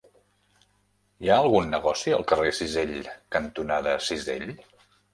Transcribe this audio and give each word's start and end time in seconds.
Hi 1.25 1.29
ha 1.33 1.37
algun 1.43 1.69
negoci 1.75 2.15
al 2.17 2.27
carrer 2.33 2.57
Cisell 2.63 2.99
cantonada 3.39 3.99
Cisell? 4.11 4.53